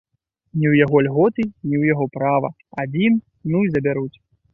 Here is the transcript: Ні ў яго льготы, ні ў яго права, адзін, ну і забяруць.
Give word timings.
Ні 0.59 0.65
ў 0.71 0.85
яго 0.85 1.01
льготы, 1.07 1.43
ні 1.67 1.75
ў 1.81 1.83
яго 1.93 2.05
права, 2.15 2.49
адзін, 2.85 3.21
ну 3.53 3.63
і 3.67 3.71
забяруць. 3.75 4.15